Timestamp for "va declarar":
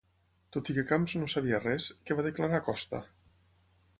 2.21-2.63